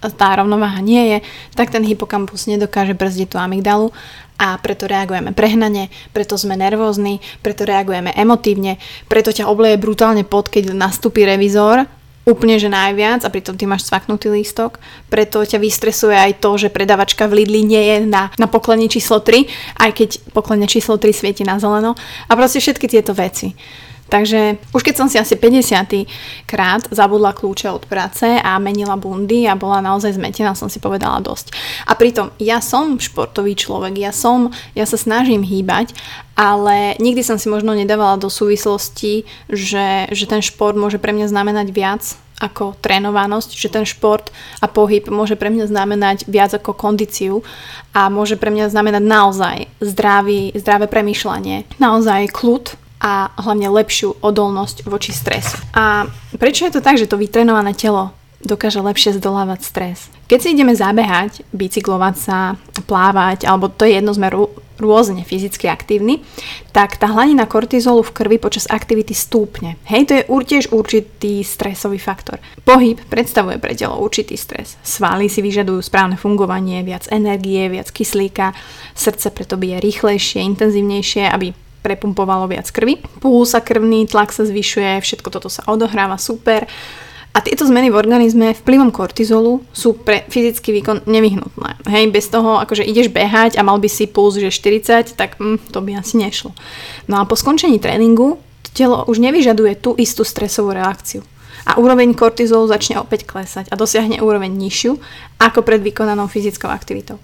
tá 0.10 0.34
rovnováha 0.34 0.82
nie 0.82 1.14
je, 1.14 1.18
tak 1.54 1.70
ten 1.70 1.86
hypokampus 1.86 2.50
nedokáže 2.50 2.98
brzdiť 2.98 3.28
tú 3.30 3.38
amygdalu 3.38 3.94
a 4.42 4.58
preto 4.58 4.90
reagujeme 4.90 5.38
prehnane, 5.38 5.94
preto 6.10 6.34
sme 6.34 6.58
nervózni, 6.58 7.22
preto 7.46 7.62
reagujeme 7.62 8.10
emotívne, 8.18 8.82
preto 9.06 9.30
ťa 9.30 9.46
obleje 9.46 9.78
brutálne 9.78 10.26
pod, 10.26 10.50
keď 10.50 10.74
nastúpi 10.74 11.22
revizor, 11.22 11.86
úplne 12.26 12.58
že 12.58 12.70
najviac 12.70 13.26
a 13.26 13.34
pritom 13.34 13.58
ty 13.58 13.66
máš 13.66 13.86
svaknutý 13.90 14.30
lístok, 14.30 14.78
preto 15.10 15.42
ťa 15.42 15.58
vystresuje 15.58 16.14
aj 16.14 16.42
to, 16.42 16.58
že 16.58 16.74
predavačka 16.74 17.26
v 17.26 17.42
Lidli 17.46 17.62
nie 17.66 17.82
je 17.82 17.98
na, 18.06 18.30
na 18.38 18.46
poklene 18.46 18.90
číslo 18.90 19.22
3, 19.22 19.46
aj 19.78 19.92
keď 19.94 20.10
poklene 20.34 20.70
číslo 20.70 21.02
3 21.02 21.10
svieti 21.14 21.42
na 21.46 21.58
zeleno 21.58 21.98
a 22.30 22.32
proste 22.34 22.62
všetky 22.62 22.86
tieto 22.90 23.14
veci. 23.18 23.54
Takže 24.12 24.60
už 24.76 24.84
keď 24.84 24.96
som 25.00 25.08
si 25.08 25.16
asi 25.16 25.40
50. 25.40 26.04
krát 26.44 26.84
zabudla 26.92 27.32
kľúče 27.32 27.72
od 27.72 27.88
práce 27.88 28.28
a 28.28 28.60
menila 28.60 29.00
bundy 29.00 29.48
a 29.48 29.56
bola 29.56 29.80
naozaj 29.80 30.20
zmetená, 30.20 30.52
som 30.52 30.68
si 30.68 30.84
povedala 30.84 31.24
dosť. 31.24 31.56
A 31.88 31.96
pritom 31.96 32.36
ja 32.36 32.60
som 32.60 33.00
športový 33.00 33.56
človek, 33.56 33.96
ja 33.96 34.12
som, 34.12 34.52
ja 34.76 34.84
sa 34.84 35.00
snažím 35.00 35.48
hýbať, 35.48 35.96
ale 36.36 37.00
nikdy 37.00 37.24
som 37.24 37.40
si 37.40 37.48
možno 37.48 37.72
nedávala 37.72 38.20
do 38.20 38.28
súvislosti, 38.28 39.24
že, 39.48 40.12
že 40.12 40.26
ten 40.28 40.44
šport 40.44 40.76
môže 40.76 41.00
pre 41.00 41.16
mňa 41.16 41.32
znamenať 41.32 41.72
viac 41.72 42.04
ako 42.42 42.76
trénovanosť, 42.82 43.54
že 43.54 43.70
ten 43.70 43.86
šport 43.86 44.34
a 44.60 44.66
pohyb 44.66 45.06
môže 45.08 45.38
pre 45.38 45.54
mňa 45.54 45.70
znamenať 45.70 46.26
viac 46.26 46.52
ako 46.58 46.74
kondíciu 46.74 47.46
a 47.94 48.10
môže 48.10 48.36
pre 48.36 48.50
mňa 48.50 48.74
znamenať 48.74 49.04
naozaj 49.06 49.58
zdravý, 49.78 50.50
zdravé 50.58 50.90
premyšľanie, 50.90 51.70
naozaj 51.78 52.34
kľud 52.34 52.81
a 53.02 53.34
hlavne 53.42 53.68
lepšiu 53.74 54.22
odolnosť 54.22 54.86
voči 54.86 55.10
stresu. 55.10 55.58
A 55.74 56.06
prečo 56.38 56.70
je 56.70 56.78
to 56.78 56.86
tak, 56.86 57.02
že 57.02 57.10
to 57.10 57.18
vytrenované 57.18 57.74
telo 57.74 58.14
dokáže 58.46 58.82
lepšie 58.82 59.18
zdolávať 59.18 59.66
stres? 59.66 59.98
Keď 60.30 60.40
si 60.40 60.48
ideme 60.54 60.78
zabehať, 60.78 61.44
bicyklovať 61.52 62.16
sa, 62.16 62.38
plávať, 62.86 63.50
alebo 63.50 63.68
to 63.68 63.84
je 63.84 64.00
jedno 64.00 64.14
sme 64.14 64.32
rôzne 64.82 65.22
fyzicky 65.22 65.70
aktívni, 65.70 66.26
tak 66.74 66.98
tá 66.98 67.06
hladina 67.12 67.46
kortizolu 67.46 68.02
v 68.02 68.16
krvi 68.18 68.38
počas 68.42 68.66
aktivity 68.66 69.14
stúpne. 69.14 69.78
Hej, 69.86 70.02
to 70.10 70.14
je 70.18 70.24
tiež 70.26 70.74
určitý 70.74 71.46
stresový 71.46 72.02
faktor. 72.02 72.42
Pohyb 72.66 72.98
predstavuje 73.12 73.62
pre 73.62 73.78
telo 73.78 74.02
určitý 74.02 74.34
stres. 74.40 74.82
Svaly 74.82 75.30
si 75.30 75.46
vyžadujú 75.46 75.86
správne 75.86 76.18
fungovanie, 76.18 76.82
viac 76.82 77.06
energie, 77.14 77.70
viac 77.70 77.94
kyslíka, 77.94 78.58
srdce 78.98 79.30
preto 79.30 79.60
bije 79.62 79.78
rýchlejšie, 79.78 80.42
intenzívnejšie, 80.42 81.30
aby 81.30 81.54
prepumpovalo 81.82 82.48
viac 82.48 82.70
krvi. 82.70 83.02
Puls 83.20 83.58
a 83.58 83.62
krvný 83.62 84.06
tlak 84.06 84.30
sa 84.32 84.46
zvyšuje, 84.46 85.02
všetko 85.02 85.30
toto 85.34 85.50
sa 85.50 85.66
odohráva 85.68 86.22
super. 86.22 86.70
A 87.32 87.40
tieto 87.40 87.64
zmeny 87.64 87.88
v 87.88 87.96
organizme 87.96 88.52
vplyvom 88.52 88.92
kortizolu 88.92 89.64
sú 89.72 89.96
pre 89.96 90.28
fyzický 90.28 90.76
výkon 90.84 91.08
nevyhnutné. 91.08 91.80
Hej, 91.88 92.12
bez 92.12 92.28
toho, 92.28 92.60
akože 92.60 92.84
ideš 92.84 93.08
behať 93.08 93.56
a 93.56 93.64
mal 93.64 93.80
by 93.80 93.88
si 93.88 94.04
puls, 94.04 94.36
že 94.36 94.52
40, 94.52 95.16
tak 95.16 95.40
mm, 95.40 95.72
to 95.72 95.80
by 95.80 95.96
asi 95.96 96.20
nešlo. 96.20 96.52
No 97.08 97.24
a 97.24 97.28
po 97.28 97.40
skončení 97.40 97.80
tréningu 97.80 98.36
telo 98.76 99.08
už 99.08 99.24
nevyžaduje 99.24 99.80
tú 99.80 99.96
istú 99.96 100.28
stresovú 100.28 100.76
reakciu. 100.76 101.24
A 101.64 101.80
úroveň 101.80 102.12
kortizolu 102.18 102.68
začne 102.68 103.00
opäť 103.00 103.24
klesať 103.24 103.72
a 103.72 103.80
dosiahne 103.80 104.20
úroveň 104.20 104.52
nižšiu 104.52 104.98
ako 105.40 105.64
pred 105.64 105.80
vykonanou 105.80 106.28
fyzickou 106.28 106.68
aktivitou. 106.68 107.22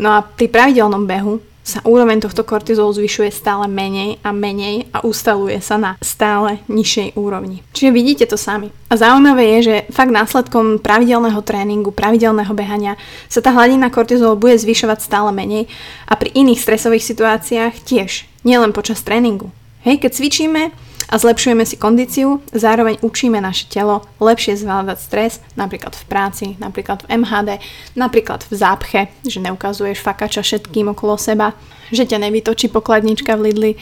No 0.00 0.16
a 0.16 0.24
pri 0.24 0.48
pravidelnom 0.48 1.04
behu 1.04 1.42
sa 1.60 1.84
úroveň 1.84 2.24
tohto 2.24 2.42
kortizolu 2.42 2.90
zvyšuje 2.96 3.30
stále 3.30 3.68
menej 3.68 4.18
a 4.24 4.32
menej 4.32 4.88
a 4.90 5.04
ustaluje 5.04 5.60
sa 5.60 5.76
na 5.76 5.94
stále 6.00 6.58
nižšej 6.66 7.14
úrovni. 7.20 7.62
Čiže 7.76 7.90
vidíte 7.94 8.24
to 8.26 8.40
sami. 8.40 8.72
A 8.90 8.98
zaujímavé 8.98 9.58
je, 9.58 9.58
že 9.62 9.76
fakt 9.94 10.10
následkom 10.10 10.82
pravidelného 10.82 11.38
tréningu, 11.46 11.94
pravidelného 11.94 12.50
behania 12.56 12.98
sa 13.30 13.38
tá 13.44 13.54
hladina 13.54 13.92
kortizolu 13.92 14.34
bude 14.34 14.58
zvyšovať 14.58 14.98
stále 15.04 15.30
menej 15.30 15.70
a 16.10 16.16
pri 16.18 16.34
iných 16.34 16.58
stresových 16.58 17.06
situáciách 17.06 17.74
tiež, 17.86 18.26
nielen 18.42 18.74
počas 18.74 19.04
tréningu. 19.04 19.52
Hej, 19.86 20.02
keď 20.02 20.10
cvičíme, 20.16 20.62
a 21.10 21.18
zlepšujeme 21.18 21.66
si 21.66 21.74
kondíciu, 21.74 22.38
zároveň 22.54 23.02
učíme 23.02 23.42
naše 23.42 23.66
telo 23.66 24.06
lepšie 24.22 24.54
zvládať 24.54 24.98
stres, 25.02 25.32
napríklad 25.58 25.98
v 25.98 26.04
práci, 26.06 26.46
napríklad 26.62 27.02
v 27.02 27.18
MHD, 27.26 27.58
napríklad 27.98 28.46
v 28.46 28.54
zápche, 28.54 29.00
že 29.26 29.42
neukazuješ 29.42 29.98
fakača 29.98 30.46
všetkým 30.46 30.94
okolo 30.94 31.18
seba, 31.18 31.58
že 31.90 32.06
ťa 32.06 32.22
nevytočí 32.22 32.70
pokladnička 32.70 33.34
v 33.34 33.50
Lidli, 33.50 33.72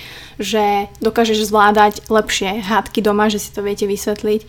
že 0.41 0.89
dokážeš 1.05 1.53
zvládať 1.53 2.09
lepšie 2.09 2.65
hádky 2.65 3.05
doma, 3.05 3.29
že 3.29 3.37
si 3.37 3.53
to 3.53 3.61
viete 3.61 3.85
vysvetliť 3.85 4.49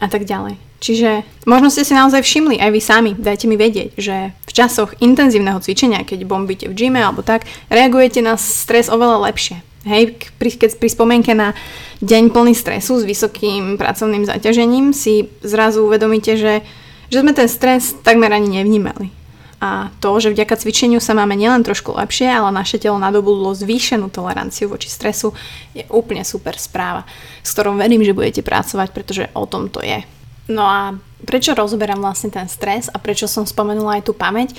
a 0.00 0.08
tak 0.08 0.24
ďalej. 0.24 0.56
Čiže 0.80 1.24
možno 1.48 1.72
ste 1.72 1.84
si 1.84 1.96
naozaj 1.96 2.20
všimli 2.20 2.60
aj 2.60 2.70
vy 2.72 2.80
sami, 2.80 3.12
dajte 3.16 3.48
mi 3.48 3.56
vedieť, 3.56 3.96
že 3.96 4.32
v 4.32 4.52
časoch 4.52 4.92
intenzívneho 5.00 5.60
cvičenia, 5.60 6.04
keď 6.04 6.28
bombíte 6.28 6.68
v 6.68 6.76
gyme 6.76 7.00
alebo 7.00 7.24
tak, 7.24 7.48
reagujete 7.72 8.20
na 8.20 8.36
stres 8.40 8.92
oveľa 8.92 9.28
lepšie. 9.28 9.65
Hej, 9.86 10.18
pri, 10.42 10.50
keď 10.50 10.82
pri 10.82 10.90
spomienke 10.90 11.30
na 11.30 11.54
deň 12.02 12.34
plný 12.34 12.58
stresu 12.58 12.98
s 12.98 13.06
vysokým 13.06 13.78
pracovným 13.78 14.26
zaťažením 14.26 14.90
si 14.90 15.30
zrazu 15.46 15.86
uvedomíte, 15.86 16.34
že, 16.34 16.66
že 17.06 17.22
sme 17.22 17.30
ten 17.30 17.46
stres 17.46 17.94
takmer 18.02 18.34
ani 18.34 18.58
nevnímali. 18.58 19.14
A 19.62 19.88
to, 20.02 20.18
že 20.20 20.34
vďaka 20.34 20.58
cvičeniu 20.58 21.00
sa 21.00 21.16
máme 21.16 21.32
nielen 21.32 21.64
trošku 21.64 21.94
lepšie, 21.96 22.28
ale 22.28 22.52
naše 22.52 22.76
telo 22.76 23.00
nadobudlo 23.00 23.56
zvýšenú 23.56 24.12
toleranciu 24.12 24.68
voči 24.68 24.90
stresu, 24.90 25.32
je 25.72 25.86
úplne 25.88 26.26
super 26.26 26.58
správa, 26.60 27.08
s 27.40 27.54
ktorou 27.56 27.78
verím, 27.78 28.04
že 28.04 28.12
budete 28.12 28.44
pracovať, 28.44 28.90
pretože 28.92 29.24
o 29.32 29.48
tom 29.48 29.72
to 29.72 29.80
je. 29.80 30.04
No 30.50 30.66
a 30.66 30.98
prečo 31.24 31.56
rozoberám 31.56 32.02
vlastne 32.02 32.28
ten 32.28 32.50
stres 32.50 32.90
a 32.90 32.98
prečo 33.00 33.30
som 33.30 33.48
spomenula 33.48 34.02
aj 34.02 34.10
tú 34.10 34.12
pamäť? 34.12 34.52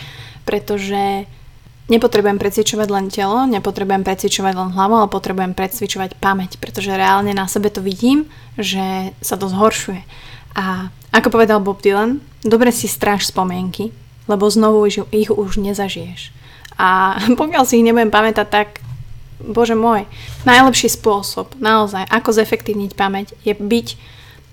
Pretože 0.47 1.29
Nepotrebujem 1.87 2.35
precvičovať 2.35 2.87
len 2.91 3.07
telo, 3.07 3.47
nepotrebujem 3.47 4.03
precvičovať 4.03 4.53
len 4.59 4.69
hlavu, 4.75 4.93
ale 4.99 5.07
potrebujem 5.07 5.55
precvičovať 5.55 6.19
pamäť, 6.19 6.59
pretože 6.59 6.91
reálne 6.91 7.31
na 7.31 7.47
sebe 7.47 7.71
to 7.71 7.79
vidím, 7.79 8.27
že 8.59 9.15
sa 9.23 9.39
to 9.39 9.47
zhoršuje. 9.47 10.03
A 10.59 10.91
ako 11.15 11.31
povedal 11.31 11.63
Bob 11.63 11.79
Dylan, 11.79 12.19
dobre 12.43 12.75
si 12.75 12.91
stráž 12.91 13.31
spomienky, 13.31 13.95
lebo 14.27 14.51
znovu 14.51 14.83
ich 15.15 15.31
už 15.31 15.63
nezažiješ. 15.63 16.35
A 16.75 17.15
pokiaľ 17.39 17.63
si 17.63 17.79
ich 17.79 17.87
nebudem 17.87 18.11
pamätať, 18.11 18.47
tak 18.51 18.69
bože 19.39 19.77
môj, 19.77 20.03
najlepší 20.43 20.91
spôsob 20.91 21.55
naozaj, 21.61 22.03
ako 22.09 22.35
zefektívniť 22.35 22.91
pamäť, 22.99 23.31
je 23.47 23.55
byť 23.55 23.87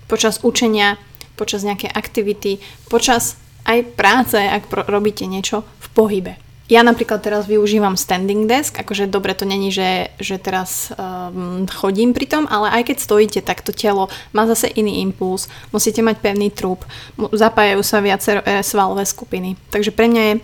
počas 0.06 0.38
učenia, 0.46 1.02
počas 1.34 1.66
nejakej 1.66 1.90
aktivity, 1.90 2.62
počas 2.86 3.40
aj 3.66 3.96
práce, 3.96 4.36
ak 4.36 4.68
robíte 4.86 5.24
niečo 5.24 5.64
v 5.82 5.86
pohybe. 5.96 6.43
Ja 6.64 6.80
napríklad 6.80 7.20
teraz 7.20 7.44
využívam 7.44 7.92
standing 7.92 8.48
desk, 8.48 8.72
akože 8.80 9.04
dobre 9.04 9.36
to 9.36 9.44
není, 9.44 9.68
že, 9.68 10.08
že 10.16 10.40
teraz 10.40 10.88
um, 10.96 11.68
chodím 11.68 12.16
pri 12.16 12.24
tom, 12.24 12.48
ale 12.48 12.72
aj 12.80 12.88
keď 12.88 12.96
stojíte, 13.04 13.40
tak 13.44 13.60
to 13.60 13.68
telo 13.68 14.08
má 14.32 14.48
zase 14.48 14.72
iný 14.72 15.04
impuls, 15.04 15.52
musíte 15.76 16.00
mať 16.00 16.24
pevný 16.24 16.48
trup, 16.48 16.88
zapájajú 17.20 17.84
sa 17.84 18.00
viacer 18.00 18.40
e, 18.40 18.64
svalové 18.64 19.04
skupiny. 19.04 19.60
Takže 19.68 19.92
pre 19.92 20.08
mňa 20.08 20.22
je 20.24 20.34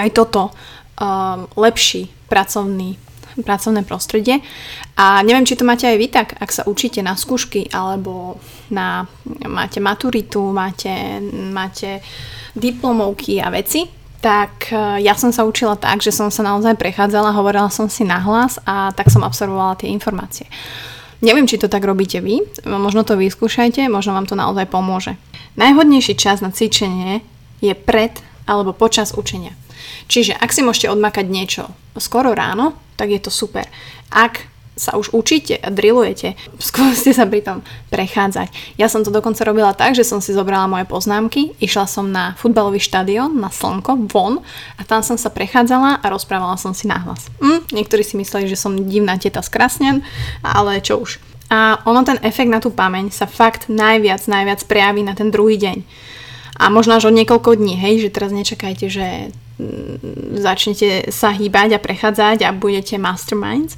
aj 0.00 0.08
toto 0.16 0.48
um, 0.48 1.44
lepší 1.60 2.08
pracovný 2.32 2.96
pracovné 3.38 3.86
prostredie. 3.86 4.42
A 4.98 5.22
neviem, 5.22 5.46
či 5.46 5.54
to 5.54 5.62
máte 5.62 5.86
aj 5.86 5.94
vy 5.94 6.06
tak, 6.10 6.34
ak 6.42 6.50
sa 6.50 6.66
učíte 6.66 6.98
na 7.06 7.14
skúšky 7.14 7.70
alebo 7.70 8.42
na, 8.74 9.06
máte 9.46 9.78
maturitu, 9.78 10.50
máte, 10.50 11.22
máte 11.54 12.02
diplomovky 12.58 13.38
a 13.38 13.54
veci, 13.54 13.86
tak 14.18 14.74
e, 14.74 15.02
ja 15.02 15.14
som 15.14 15.30
sa 15.30 15.46
učila 15.46 15.78
tak, 15.78 16.02
že 16.02 16.10
som 16.10 16.30
sa 16.30 16.42
naozaj 16.42 16.74
prechádzala, 16.74 17.36
hovorila 17.36 17.70
som 17.70 17.86
si 17.86 18.02
nahlas 18.02 18.58
a 18.66 18.90
tak 18.90 19.10
som 19.10 19.22
absolvovala 19.22 19.78
tie 19.78 19.90
informácie. 19.90 20.50
Neviem, 21.18 21.50
či 21.50 21.58
to 21.58 21.66
tak 21.66 21.82
robíte 21.82 22.22
vy, 22.22 22.46
možno 22.66 23.02
to 23.02 23.18
vyskúšajte, 23.18 23.90
možno 23.90 24.14
vám 24.14 24.30
to 24.30 24.38
naozaj 24.38 24.70
pomôže. 24.70 25.18
Najhodnejší 25.58 26.14
čas 26.14 26.38
na 26.38 26.54
cvičenie 26.54 27.26
je 27.58 27.74
pred 27.74 28.14
alebo 28.46 28.70
počas 28.70 29.10
učenia. 29.14 29.58
Čiže 30.06 30.38
ak 30.38 30.54
si 30.54 30.62
môžete 30.62 30.94
odmakať 30.94 31.26
niečo 31.26 31.74
skoro 31.98 32.38
ráno, 32.38 32.78
tak 32.94 33.10
je 33.10 33.18
to 33.18 33.34
super. 33.34 33.66
Ak 34.14 34.46
sa 34.78 34.94
už 34.94 35.10
učíte 35.10 35.58
a 35.58 35.68
drillujete, 35.68 36.38
skúste 36.62 37.10
sa 37.10 37.26
pri 37.26 37.42
tom 37.42 37.66
prechádzať. 37.90 38.78
Ja 38.78 38.86
som 38.86 39.02
to 39.02 39.10
dokonca 39.10 39.42
robila 39.42 39.74
tak, 39.74 39.98
že 39.98 40.06
som 40.06 40.22
si 40.22 40.30
zobrala 40.30 40.70
moje 40.70 40.86
poznámky, 40.86 41.58
išla 41.58 41.90
som 41.90 42.08
na 42.08 42.38
futbalový 42.38 42.78
štadión, 42.78 43.36
na 43.36 43.50
slnko, 43.50 44.08
von 44.08 44.40
a 44.78 44.82
tam 44.86 45.02
som 45.02 45.18
sa 45.18 45.28
prechádzala 45.28 46.00
a 46.00 46.06
rozprávala 46.06 46.54
som 46.56 46.72
si 46.72 46.86
nahlas. 46.86 47.26
Hm, 47.42 47.74
niektorí 47.74 48.06
si 48.06 48.14
mysleli, 48.16 48.46
že 48.46 48.56
som 48.56 48.86
divná 48.88 49.18
teta 49.18 49.42
z 49.42 49.50
ale 50.40 50.80
čo 50.80 51.02
už. 51.02 51.18
A 51.50 51.80
ono 51.88 52.04
ten 52.04 52.20
efekt 52.22 52.52
na 52.52 52.62
tú 52.62 52.70
pamäť 52.70 53.10
sa 53.10 53.26
fakt 53.26 53.66
najviac, 53.72 54.24
najviac 54.30 54.62
prejaví 54.68 55.02
na 55.02 55.18
ten 55.18 55.34
druhý 55.34 55.58
deň. 55.58 55.78
A 56.58 56.68
možno 56.68 56.98
až 56.98 57.08
o 57.08 57.14
niekoľko 57.14 57.56
dní, 57.56 57.78
hej, 57.78 58.04
že 58.04 58.12
teraz 58.12 58.34
nečakajte, 58.34 58.86
že 58.90 59.32
Mm, 59.58 60.38
začnete 60.38 61.10
sa 61.10 61.34
hýbať 61.34 61.74
a 61.74 61.82
prechádzať 61.82 62.46
a 62.46 62.54
budete 62.54 62.94
masterminds, 62.94 63.74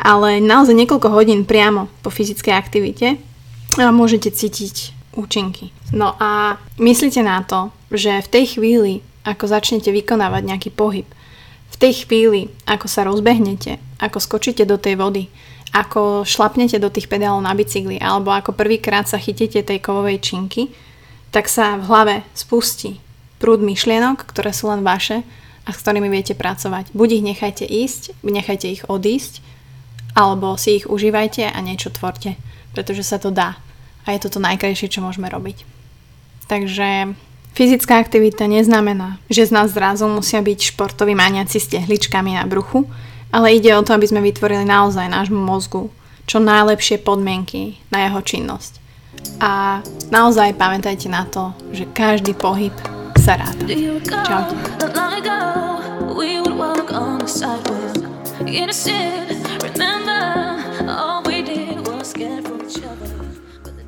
ale 0.00 0.40
naozaj 0.40 0.74
niekoľko 0.74 1.08
hodín 1.12 1.44
priamo 1.44 1.92
po 2.00 2.08
fyzickej 2.08 2.54
aktivite 2.56 3.20
môžete 3.78 4.34
cítiť 4.34 4.96
účinky. 5.14 5.70
No 5.94 6.14
a 6.18 6.58
myslíte 6.78 7.22
na 7.22 7.42
to, 7.46 7.70
že 7.90 8.22
v 8.22 8.28
tej 8.32 8.44
chvíli, 8.58 8.92
ako 9.22 9.46
začnete 9.46 9.90
vykonávať 9.90 10.42
nejaký 10.42 10.70
pohyb, 10.74 11.06
v 11.70 11.76
tej 11.78 12.06
chvíli, 12.06 12.50
ako 12.66 12.86
sa 12.90 13.06
rozbehnete, 13.06 13.78
ako 14.02 14.18
skočíte 14.18 14.66
do 14.66 14.78
tej 14.78 14.98
vody, 14.98 15.30
ako 15.70 16.26
šlapnete 16.26 16.82
do 16.82 16.90
tých 16.90 17.06
pedálov 17.06 17.46
na 17.46 17.54
bicykli 17.54 18.02
alebo 18.02 18.34
ako 18.34 18.58
prvýkrát 18.58 19.06
sa 19.06 19.22
chytíte 19.22 19.62
tej 19.62 19.78
kovovej 19.78 20.18
činky, 20.18 20.74
tak 21.30 21.46
sa 21.46 21.78
v 21.78 21.86
hlave 21.86 22.14
spustí 22.34 22.98
prúd 23.38 23.62
myšlienok, 23.62 24.26
ktoré 24.26 24.50
sú 24.50 24.66
len 24.66 24.82
vaše 24.82 25.22
a 25.62 25.70
s 25.70 25.80
ktorými 25.80 26.10
viete 26.10 26.34
pracovať. 26.34 26.90
Buď 26.90 27.22
ich 27.22 27.24
nechajte 27.24 27.64
ísť, 27.64 28.18
nechajte 28.26 28.66
ich 28.66 28.82
odísť, 28.90 29.38
alebo 30.14 30.58
si 30.58 30.82
ich 30.82 30.86
užívajte 30.86 31.50
a 31.50 31.58
niečo 31.62 31.90
tvorte, 31.90 32.36
pretože 32.74 33.06
sa 33.06 33.18
to 33.18 33.30
dá. 33.30 33.58
A 34.08 34.16
je 34.16 34.20
to 34.26 34.38
to 34.38 34.40
najkrajšie, 34.42 34.90
čo 34.90 35.04
môžeme 35.04 35.28
robiť. 35.30 35.62
Takže 36.50 37.14
fyzická 37.54 38.02
aktivita 38.02 38.50
neznamená, 38.50 39.22
že 39.30 39.46
z 39.46 39.54
nás 39.54 39.70
zrazu 39.70 40.10
musia 40.10 40.42
byť 40.42 40.74
športoví 40.74 41.14
maniaci 41.14 41.62
s 41.62 41.70
tehličkami 41.70 42.34
na 42.34 42.44
bruchu, 42.48 42.90
ale 43.30 43.54
ide 43.54 43.70
o 43.76 43.84
to, 43.86 43.94
aby 43.94 44.06
sme 44.10 44.24
vytvorili 44.24 44.66
naozaj 44.66 45.06
nášmu 45.06 45.38
mozgu 45.38 45.90
čo 46.30 46.38
najlepšie 46.38 47.02
podmienky 47.02 47.82
na 47.90 48.06
jeho 48.06 48.22
činnosť. 48.22 48.78
A 49.42 49.82
naozaj 50.14 50.54
pamätajte 50.54 51.10
na 51.10 51.26
to, 51.26 51.50
že 51.74 51.90
každý 51.90 52.38
pohyb 52.38 52.70
sa 53.18 53.34
ráta. 53.34 53.66
Čaute. 54.06 54.54
innocent. 58.46 59.62
Remember, 59.62 60.90
all 60.90 61.22
we 61.22 61.42
did 61.42 61.86
was 61.86 62.12
get. 62.12 62.49